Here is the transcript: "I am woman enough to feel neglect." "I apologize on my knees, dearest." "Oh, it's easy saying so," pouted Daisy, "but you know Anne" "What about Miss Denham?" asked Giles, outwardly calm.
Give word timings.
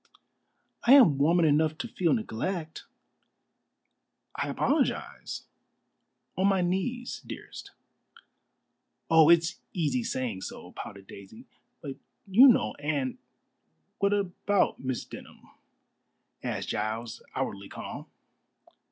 "I 0.87 0.93
am 0.93 1.19
woman 1.19 1.45
enough 1.45 1.77
to 1.77 1.87
feel 1.87 2.11
neglect." 2.15 2.85
"I 4.35 4.47
apologize 4.49 5.45
on 6.35 6.47
my 6.47 6.61
knees, 6.63 7.21
dearest." 7.23 7.69
"Oh, 9.11 9.29
it's 9.29 9.59
easy 9.73 10.03
saying 10.03 10.41
so," 10.41 10.71
pouted 10.71 11.05
Daisy, 11.05 11.45
"but 11.83 11.97
you 12.25 12.47
know 12.47 12.73
Anne" 12.79 13.19
"What 13.99 14.11
about 14.13 14.79
Miss 14.79 15.05
Denham?" 15.05 15.43
asked 16.41 16.69
Giles, 16.69 17.21
outwardly 17.35 17.69
calm. 17.69 18.07